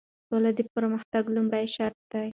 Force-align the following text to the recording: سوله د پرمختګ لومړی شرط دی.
سوله 0.27 0.51
د 0.57 0.59
پرمختګ 0.75 1.23
لومړی 1.35 1.65
شرط 1.75 1.99
دی. 2.11 2.27